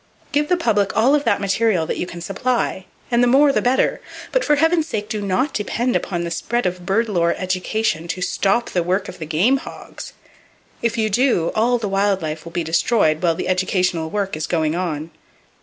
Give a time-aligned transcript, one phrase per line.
[0.31, 3.61] Give the public all of that material that you can supply, and the more the
[3.61, 8.07] better, but for heaven's sake do not depend upon the spread of bird lore "education"
[8.07, 10.13] to stop the work of the game hogs!
[10.81, 14.47] If you do, all the wild life will be destroyed while the educational work is
[14.47, 15.11] going on.